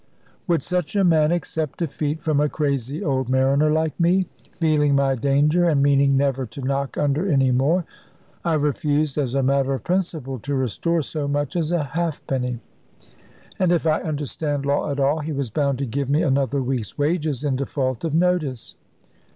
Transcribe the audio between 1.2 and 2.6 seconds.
accept defeat from a